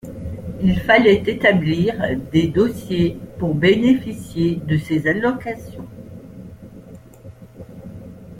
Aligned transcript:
Il 0.63 0.79
fallait 0.79 1.21
établir 1.27 1.93
des 2.31 2.47
dossiers 2.47 3.19
pour 3.37 3.53
bénéficier 3.53 4.55
de 4.55 4.75
ces 4.75 5.05
allocations. 5.05 5.87